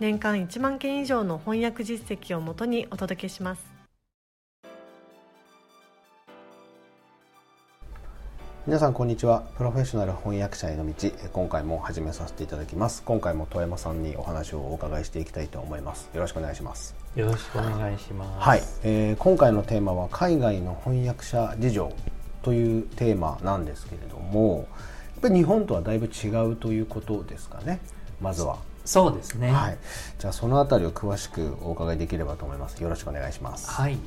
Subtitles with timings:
[0.00, 3.66] 年間1万件以上の翻訳実績をもとにお届けします。
[8.64, 9.42] 皆さんこんにちは。
[9.56, 11.10] プロフェッショナル翻訳者への道。
[11.32, 13.02] 今回も始めさせていただきます。
[13.02, 16.10] 今回も富山さんにお話をお伺いしていきたいと思います。
[16.14, 16.94] よろしくお願いします。
[17.16, 18.46] よろしくお願いします。
[18.46, 21.92] はい、えー、今回のテーマは海外の翻訳者事情
[22.42, 24.68] というテーマなんですけれども
[25.14, 27.80] やっぱり日本とはだいぶ違うということですかね。
[28.20, 29.52] まずはそうですね。
[29.52, 29.78] はい。
[30.18, 32.82] じゃあそのあたりを詳しくお伺いできればと思います。
[32.82, 33.68] よろしくお願いします。
[33.70, 33.98] はい、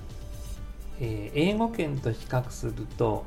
[0.99, 3.23] えー、英語圏と比較すると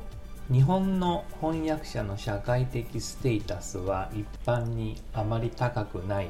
[0.51, 6.27] 日本の翻訳者の社会的ステータスは一般にあまり高くない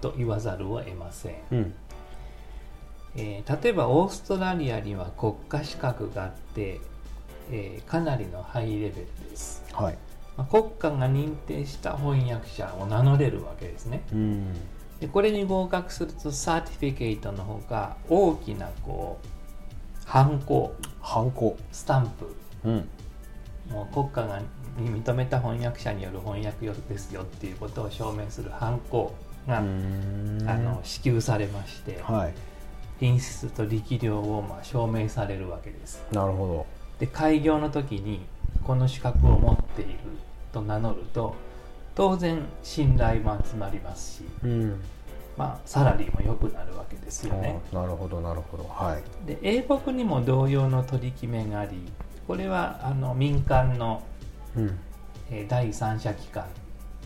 [0.00, 1.74] と言わざるを得ません、うん。
[3.14, 6.80] えー、例えばオーストラリアには国家資格があって、
[7.50, 9.98] えー、かなりのハイレベルです、はい
[10.36, 14.52] まあ、国家が認定した翻訳者を名乗れるわけですね、うん、
[15.00, 19.26] でこれに合格するとサーティフィケートのほか大きなこう
[20.06, 22.88] ハンコハンコスタンプ、うん。
[23.70, 24.40] もう国家が
[24.78, 29.14] に認めた翻訳者による翻訳ですよっていうことを証明する犯行
[29.46, 32.34] があの支給されまして、はい、
[33.00, 36.04] 品質と力量をまあ証明されるわけです。
[36.12, 36.66] なるほど。
[36.98, 38.20] で開業の時に
[38.64, 39.98] この資格を持っている
[40.56, 41.34] と名乗ると
[41.94, 44.80] 当然信頼も集まりますし、うん、
[45.36, 47.60] まあ、サラリーも良くなるわけですよね。
[47.72, 48.64] なるほどなるほど。
[48.64, 51.92] はい、で英国にも同様の取り決めがあり
[52.26, 54.02] これはあの民間の、
[54.56, 54.78] うん、
[55.30, 56.46] えー、第三者機関っ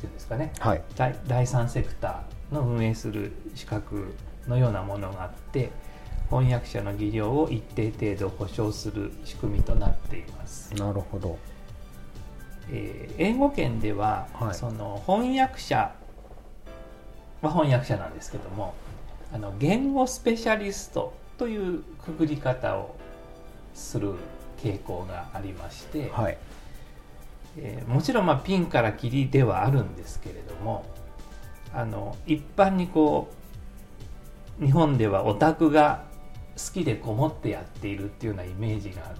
[0.00, 4.14] ていうんですかね、はい、第第三セクターの運営する資格
[4.48, 5.70] のようなものがあって
[6.30, 10.72] 翻訳者の技量を一定程度保障する仕組みとなっています。
[10.74, 11.38] なるほど、
[12.72, 15.92] えー、英語圏では、はい、その翻訳者
[17.42, 18.74] は翻訳者なんですけども
[19.32, 22.96] あの言語スペシャリストというくくり方を
[23.74, 24.14] する
[24.62, 26.36] 傾向がありまして、はい。
[27.56, 30.84] えー、もちろんまあピンからキリではあるんですけれども
[31.72, 33.28] あの一般にこ
[34.60, 36.04] う日本ではオタクが
[36.56, 39.14] 好きでこもってやっているっていうようなイメージが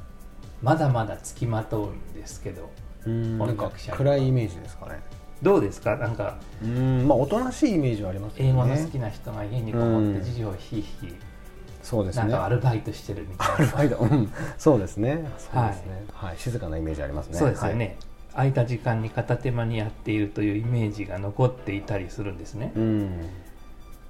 [0.62, 2.70] まだまだつきまとうんですけど
[3.06, 5.00] なんか暗いイメージですかね。
[5.42, 5.96] どうですか？
[5.96, 6.36] なんか。
[6.62, 8.48] うんまあおとなしいイメージはありますね。
[8.48, 11.14] 英語の好きな人が家にこもって授業をひいひい
[11.82, 12.22] そうですね。
[12.24, 13.54] なんかアルバイトしてるみたいな。
[13.54, 15.24] アルバイト、うん、そうですね。
[15.38, 17.38] そうですね、はい、はい、静かなイメージありますね。
[17.38, 17.96] そうですよね、はい、
[18.34, 23.28] 空いた時間に片手間にやっているというイメージが残っていたりするんですね、うん、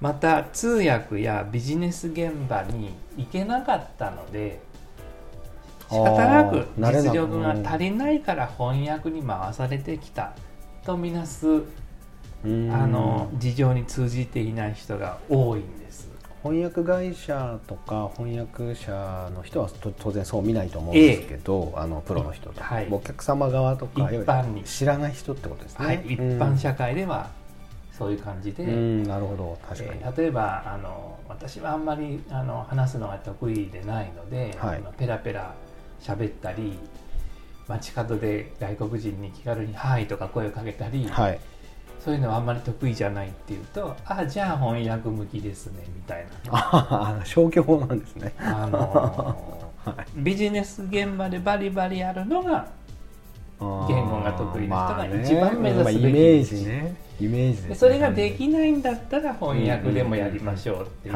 [0.00, 4.60] また通訳やビジネス現場に行けなかったので
[5.90, 10.34] 仕方なく実力が足りないから翻訳に回されてきた
[10.84, 11.62] とみなす
[12.44, 16.08] あの事情に通じていない人が多いんです。
[16.42, 19.68] 翻訳会社とか翻訳者の人は
[19.98, 22.60] 当然そう見ないと思うんですけど、あのプロの人と。
[22.60, 24.64] か、はい、お客様側とか一般に。
[24.64, 27.28] 知らない人ってことですね、はい、一般社会では
[27.92, 29.58] そういう感じで、なるほど。
[29.68, 35.54] 確かに、えー、例えばあの私はあんまりあの話すのが得意でないので、はい、ペラペラ
[36.00, 36.78] 喋ったり
[37.68, 41.40] 街角で外国人に気軽に「はい」とか声をかけたり、はい、
[42.04, 47.20] そういうのはあんまり得意じゃないっていうとあじゃあ翻訳向きですねみたいな。
[47.24, 48.32] 消去法なんですね。
[48.38, 49.60] あのー
[49.90, 52.68] はい、ビジネス現場でバリバリあるのが
[53.60, 56.96] 言語が得意な人が一番目指すべき、まあね、イメージね。
[57.20, 61.14] イメージで、それができないんだったら翻訳でもやりましょうっていう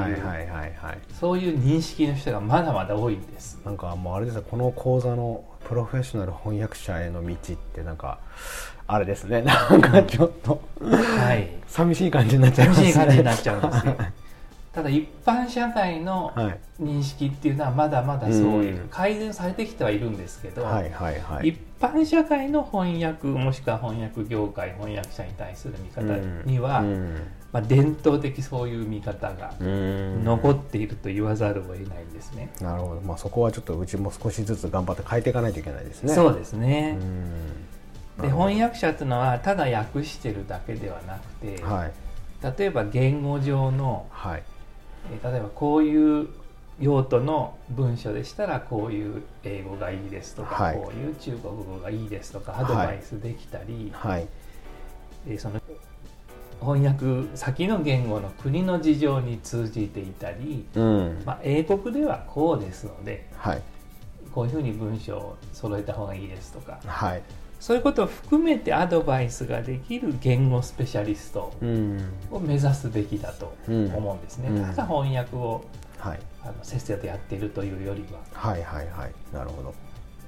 [1.19, 3.58] そういう認識の人がまだまだ多いんです。
[3.64, 8.19] なんかもうあれですこの講座のプロフェッショナル翻訳者への道ってなんか
[8.87, 9.40] あれですね。
[9.40, 12.93] なんかちょっと、はい、 寂しい感じになっちゃいますね。
[12.93, 13.97] 寂しい感じになっちゃうんですよ
[14.75, 16.32] ただ一般社会の
[16.81, 20.62] 認識っていうのはまだまだそういう、改善されてきてはいるんですけど、
[21.43, 26.03] 一般社会の翻訳もしくは翻訳業界翻訳者に対する見方
[26.44, 26.82] には、
[27.53, 32.50] まあ、伝統的そういう見方が残っていると言わざるを得ないんですね。
[32.61, 36.12] なるほど、まあ、そこはちょっとうちも少しずつ頑張って変えていかないといけないですね。
[36.12, 36.99] そうですね。
[38.21, 41.93] で翻訳者というのはただ訳してるだけではなくて、はい、
[42.59, 44.43] 例えば言語上の、はい
[45.12, 46.29] えー例えばこういう
[46.81, 50.77] 用途の文章でしたらこういう英語がいいですとか、はい。
[50.77, 54.27] こういう中国語がいいですとかアドバイスできたり、はい。
[55.29, 55.61] えーその
[56.61, 61.23] 翻訳先の言語の国の事情に通じていたり、うん。
[61.25, 63.62] まあ、英国ではこうですのではい。
[64.35, 67.23] こういうふうに文章を揃えた方がいいですとかはい
[67.64, 71.99] そういうことを含めてアドバイスができる言語スペシャリストうん。
[72.31, 74.50] を目指すべきだと思うんですね。
[74.50, 74.62] うん。
[74.66, 75.64] ただ翻訳を
[75.99, 76.20] はい。
[76.43, 78.20] あのせっせとやっているというよりは。
[78.34, 79.12] はいはいはい。
[79.32, 79.75] なるほど。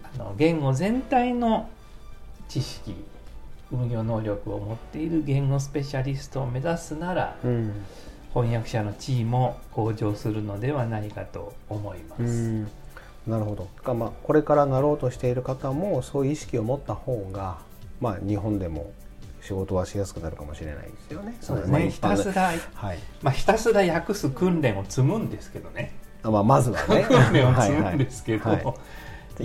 [0.03, 1.69] あの言語全体の
[2.49, 2.95] 知識
[3.71, 7.75] 運用能力を持っている言語スペシャリストを目指すならうん。
[8.33, 12.65] 翻訳者の地位も向上するのではないかと思います。
[13.27, 13.69] うんなるほど。
[13.83, 17.59] がまあこれからなろうとしている方もそういう意識を持った方が
[18.01, 18.93] まあ日本でも
[19.47, 21.37] 仕事はしやすくなるかもしれないですよね。
[21.41, 22.99] そうですね、ひたすら、はい。
[23.23, 25.93] まあ、ひたすら訳す訓練を積むんですけどね。
[26.25, 27.05] あまあまずはね。
[27.09, 28.65] 訓練を積むはいはいんですけど、はい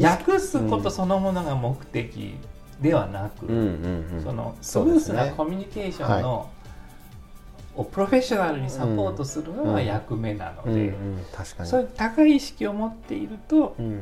[0.02, 2.36] 訳すことそのものが目的
[2.80, 4.22] ではなく、うん。
[4.24, 6.50] そのスムースなコミュニケーションの、
[7.76, 10.94] をプロフェッショナルにサポートするのが役目なので。
[11.64, 14.02] そういう高い意識を持っていると、うん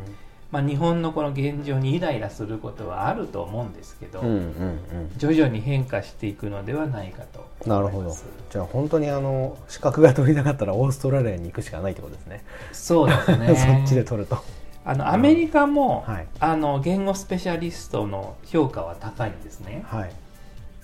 [0.52, 5.12] まあ、日本のこの現状にイライラすることはあると思うんですけど、うんうんうん。
[5.18, 8.16] 徐々に変化していくのではないかとなるほど。
[8.50, 12.44] じゃあ本当にあの資格が取りたかったらオーストラリアに行くしかないってことですね。
[12.72, 14.38] そうですね そっちで取ると。
[14.86, 20.12] あのアメリカも、はいあの言語スペシャリストの評価は高いんですねはい。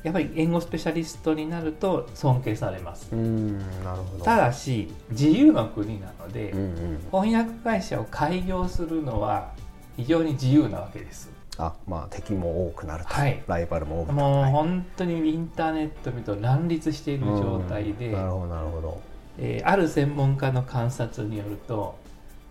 [0.06, 3.10] やっぱり言語スペシャリストになると尊敬されます。
[3.12, 4.24] うんなるほど。
[4.24, 7.00] ただし自由の国なので、うんうん。
[7.12, 9.52] 翻訳会社を開業するのは
[9.98, 11.32] 非常に自由なわけです。
[11.58, 13.42] あまあ敵も多くなると、はい。
[13.48, 14.52] ライバルも多くなるもうはい。
[14.52, 19.02] 本当にインターネット見ると乱立している状態で、うんなるほどなるほど。
[19.40, 21.98] えーある専門家の観察によると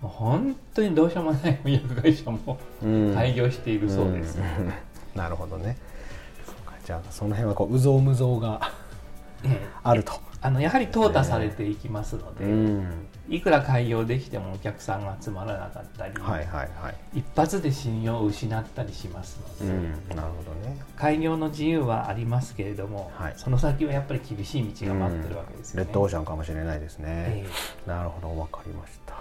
[0.00, 3.14] もう本当にどうしようもない 翻訳会社もうん。
[3.14, 4.42] 開業しているそうです、ん。
[5.14, 5.76] なるほどね。
[6.84, 8.60] じゃあその辺はこう有象無象が
[9.42, 10.12] えーあると。
[10.40, 13.06] あのやはり淘汰されていきますので、ん。
[13.30, 17.18] いくら開業できてもお客さんが集まらなかったり、はいはいはい。
[17.18, 20.76] 一発で信用を失ったりしますので、うんなるほどね。
[20.96, 25.84] 開業の自由はありますけれども、はいその先はやっぱり厳しい道が待ってるわけですよね。
[25.86, 27.06] レッドオーシャンかもしれないですね。
[27.08, 27.46] え
[27.86, 29.14] なるほどわかりました。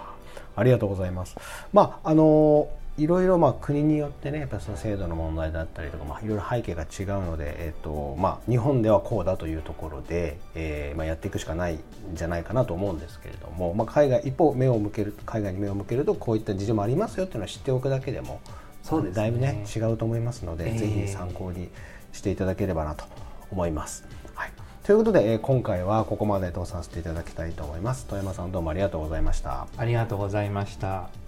[0.56, 1.36] ありがとうございます。
[1.72, 11.80] まああのいろいろまあ国によってねやっぱその制度の問題だったりとかまあいろいろ背景が違うのでえっ、とまあ日本ではこうだというところで、えーまあやっていくしかないん
[12.14, 18.40] じゃないかなと思うんですけれども、まあ海外一方目を向ける海外に目を向けるとこういった事情もありますよっていうのを知っておくだけでも
[18.82, 21.70] そうですねだいぶね違うと思いますので、ええぜひ参考に
[22.12, 23.04] していただければなと
[23.50, 24.06] 思います。
[24.34, 24.52] はい。
[24.84, 28.06] ということで、えー今回はここまでとさせていただきたいと思います。
[28.06, 29.66] 富山さんどうもありがとうございました。
[29.76, 31.23] ありがとうございました。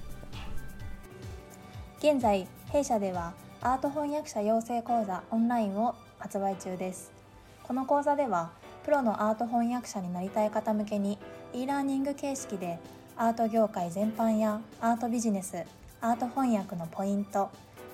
[1.98, 3.32] 現在弊社では
[3.62, 7.10] アート翻訳者養成講座オンラインを発売中です。
[7.62, 8.50] この講座では
[8.84, 11.18] プロのアート翻訳者になりたい方向けに
[11.54, 12.78] e ラーニング形式で
[13.16, 15.64] アート業界全般やアートビジネス
[16.02, 17.48] アート翻訳のポイント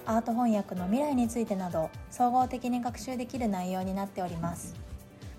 [0.05, 4.75] アート翻訳の未来についてなど総合的に学習できる内容になっております。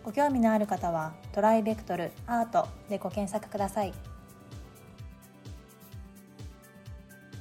[0.06, 3.94] ご興味のある方はトライベクトルアートでご検索ください。